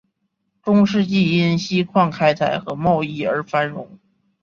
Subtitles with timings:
[0.63, 3.99] 中世纪因锡矿开采和贸易而繁荣。